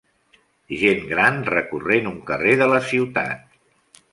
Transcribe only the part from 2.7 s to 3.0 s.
la